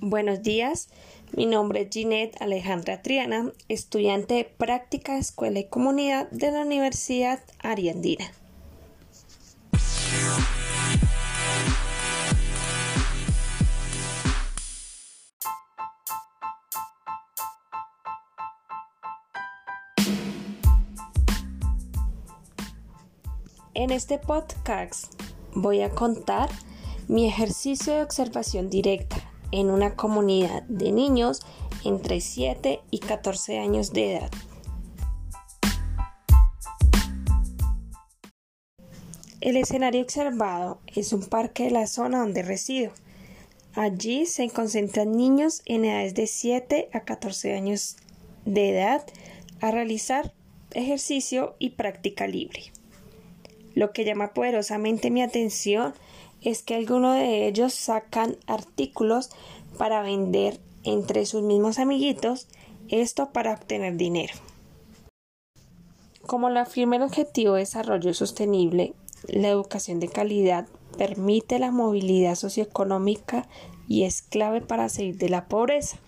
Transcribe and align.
Buenos 0.00 0.42
días, 0.42 0.90
mi 1.32 1.46
nombre 1.46 1.80
es 1.80 1.88
Ginette 1.90 2.40
Alejandra 2.42 3.00
Triana, 3.00 3.50
estudiante 3.68 4.34
de 4.34 4.44
práctica 4.44 5.16
Escuela 5.16 5.58
y 5.58 5.68
Comunidad 5.68 6.30
de 6.30 6.50
la 6.52 6.60
Universidad 6.60 7.40
Ariandina. 7.60 8.30
En 23.72 23.90
este 23.90 24.18
podcast 24.18 25.14
voy 25.54 25.80
a 25.80 25.88
contar 25.88 26.50
mi 27.08 27.26
ejercicio 27.26 27.94
de 27.94 28.02
observación 28.02 28.68
directa 28.68 29.25
en 29.52 29.70
una 29.70 29.94
comunidad 29.94 30.62
de 30.64 30.92
niños 30.92 31.42
entre 31.84 32.20
7 32.20 32.80
y 32.90 32.98
14 32.98 33.58
años 33.58 33.92
de 33.92 34.16
edad. 34.16 34.30
El 39.40 39.56
escenario 39.56 40.02
observado 40.02 40.80
es 40.86 41.12
un 41.12 41.24
parque 41.24 41.64
de 41.64 41.70
la 41.70 41.86
zona 41.86 42.18
donde 42.18 42.42
resido. 42.42 42.90
Allí 43.74 44.26
se 44.26 44.48
concentran 44.50 45.12
niños 45.12 45.62
en 45.66 45.84
edades 45.84 46.14
de 46.14 46.26
7 46.26 46.88
a 46.92 47.00
14 47.00 47.54
años 47.54 47.96
de 48.44 48.70
edad 48.70 49.04
a 49.60 49.70
realizar 49.70 50.32
ejercicio 50.72 51.54
y 51.58 51.70
práctica 51.70 52.26
libre. 52.26 52.72
Lo 53.76 53.92
que 53.92 54.06
llama 54.06 54.32
poderosamente 54.32 55.10
mi 55.10 55.22
atención 55.22 55.92
es 56.40 56.62
que 56.62 56.74
algunos 56.74 57.14
de 57.14 57.46
ellos 57.46 57.74
sacan 57.74 58.36
artículos 58.46 59.30
para 59.76 60.00
vender 60.00 60.58
entre 60.82 61.26
sus 61.26 61.42
mismos 61.42 61.78
amiguitos, 61.78 62.48
esto 62.88 63.32
para 63.32 63.52
obtener 63.52 63.98
dinero. 63.98 64.32
Como 66.26 66.48
lo 66.48 66.58
afirma 66.58 66.96
el 66.96 67.02
Objetivo 67.02 67.52
de 67.52 67.60
Desarrollo 67.60 68.14
Sostenible, 68.14 68.94
la 69.28 69.48
educación 69.48 70.00
de 70.00 70.08
calidad 70.08 70.66
permite 70.96 71.58
la 71.58 71.70
movilidad 71.70 72.34
socioeconómica 72.34 73.46
y 73.88 74.04
es 74.04 74.22
clave 74.22 74.62
para 74.62 74.88
salir 74.88 75.18
de 75.18 75.28
la 75.28 75.48
pobreza. 75.48 75.98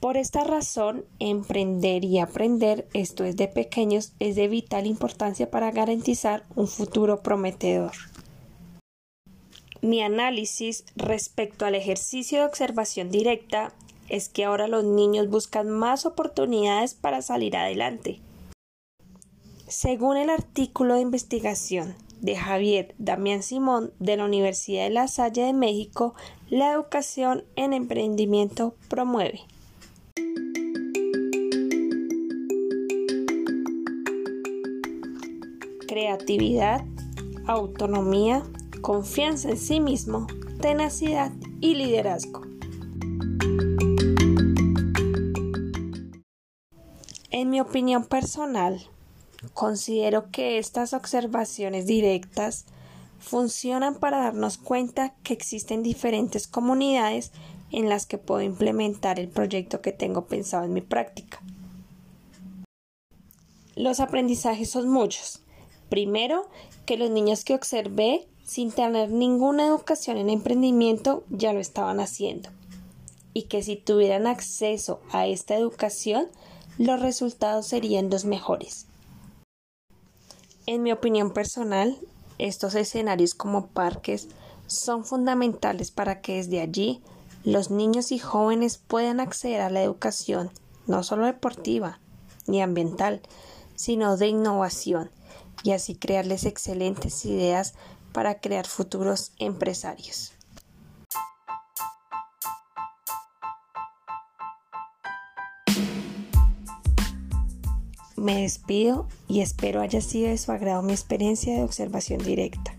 Por 0.00 0.16
esta 0.16 0.44
razón, 0.44 1.04
emprender 1.18 2.06
y 2.06 2.20
aprender, 2.20 2.88
esto 2.94 3.24
es 3.24 3.36
de 3.36 3.48
pequeños, 3.48 4.14
es 4.18 4.34
de 4.34 4.48
vital 4.48 4.86
importancia 4.86 5.50
para 5.50 5.70
garantizar 5.72 6.46
un 6.56 6.68
futuro 6.68 7.22
prometedor. 7.22 7.92
Mi 9.82 10.02
análisis 10.02 10.84
respecto 10.96 11.66
al 11.66 11.74
ejercicio 11.74 12.38
de 12.38 12.46
observación 12.46 13.10
directa 13.10 13.74
es 14.08 14.30
que 14.30 14.44
ahora 14.44 14.68
los 14.68 14.84
niños 14.84 15.28
buscan 15.28 15.68
más 15.68 16.06
oportunidades 16.06 16.94
para 16.94 17.20
salir 17.20 17.54
adelante. 17.56 18.20
Según 19.68 20.16
el 20.16 20.30
artículo 20.30 20.94
de 20.94 21.02
investigación 21.02 21.94
de 22.22 22.36
Javier 22.36 22.94
Damián 22.98 23.42
Simón 23.42 23.92
de 23.98 24.16
la 24.16 24.24
Universidad 24.24 24.84
de 24.84 24.90
La 24.90 25.08
Salle 25.08 25.42
de 25.42 25.52
México, 25.52 26.14
la 26.48 26.72
educación 26.72 27.44
en 27.56 27.74
emprendimiento 27.74 28.74
promueve. 28.88 29.42
Creatividad, 35.90 36.84
autonomía, 37.48 38.44
confianza 38.80 39.50
en 39.50 39.56
sí 39.56 39.80
mismo, 39.80 40.28
tenacidad 40.60 41.32
y 41.60 41.74
liderazgo. 41.74 42.42
En 47.32 47.50
mi 47.50 47.60
opinión 47.60 48.04
personal, 48.04 48.86
considero 49.52 50.30
que 50.30 50.58
estas 50.58 50.92
observaciones 50.92 51.86
directas 51.86 52.66
funcionan 53.18 53.96
para 53.96 54.18
darnos 54.18 54.58
cuenta 54.58 55.16
que 55.24 55.32
existen 55.32 55.82
diferentes 55.82 56.46
comunidades 56.46 57.32
en 57.72 57.88
las 57.88 58.06
que 58.06 58.16
puedo 58.16 58.42
implementar 58.42 59.18
el 59.18 59.26
proyecto 59.26 59.80
que 59.82 59.90
tengo 59.90 60.26
pensado 60.26 60.62
en 60.62 60.72
mi 60.72 60.82
práctica. 60.82 61.42
Los 63.74 63.98
aprendizajes 63.98 64.70
son 64.70 64.88
muchos. 64.88 65.42
Primero, 65.90 66.48
que 66.86 66.96
los 66.96 67.10
niños 67.10 67.44
que 67.44 67.54
observé 67.54 68.26
sin 68.44 68.72
tener 68.72 69.10
ninguna 69.10 69.66
educación 69.66 70.16
en 70.16 70.30
emprendimiento 70.30 71.24
ya 71.28 71.52
lo 71.52 71.60
estaban 71.60 72.00
haciendo 72.00 72.48
y 73.34 73.44
que 73.44 73.62
si 73.62 73.76
tuvieran 73.76 74.26
acceso 74.26 75.00
a 75.12 75.26
esta 75.26 75.54
educación 75.56 76.28
los 76.78 77.00
resultados 77.00 77.66
serían 77.66 78.08
los 78.08 78.24
mejores. 78.24 78.86
En 80.66 80.82
mi 80.82 80.92
opinión 80.92 81.32
personal, 81.32 81.98
estos 82.38 82.74
escenarios 82.74 83.34
como 83.34 83.66
parques 83.66 84.28
son 84.66 85.04
fundamentales 85.04 85.90
para 85.90 86.20
que 86.20 86.36
desde 86.36 86.60
allí 86.60 87.02
los 87.44 87.70
niños 87.70 88.12
y 88.12 88.18
jóvenes 88.18 88.78
puedan 88.78 89.20
acceder 89.20 89.60
a 89.60 89.70
la 89.70 89.82
educación, 89.82 90.50
no 90.86 91.02
solo 91.02 91.26
deportiva 91.26 92.00
ni 92.46 92.62
ambiental, 92.62 93.20
sino 93.74 94.16
de 94.16 94.28
innovación, 94.28 95.10
y 95.62 95.72
así 95.72 95.94
crearles 95.94 96.44
excelentes 96.44 97.24
ideas 97.24 97.74
para 98.12 98.40
crear 98.40 98.66
futuros 98.66 99.32
empresarios. 99.38 100.32
Me 108.16 108.42
despido 108.42 109.08
y 109.28 109.40
espero 109.40 109.80
haya 109.80 110.02
sido 110.02 110.28
de 110.28 110.36
su 110.36 110.52
agrado 110.52 110.82
mi 110.82 110.92
experiencia 110.92 111.54
de 111.54 111.62
observación 111.62 112.22
directa. 112.22 112.74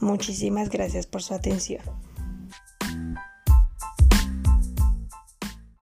Muchísimas 0.00 0.68
gracias 0.68 1.06
por 1.06 1.22
su 1.22 1.32
atención. 1.32 1.82